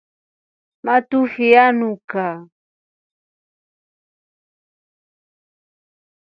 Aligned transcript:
Matuvi 0.85 1.47
nyanuka. 1.53 2.25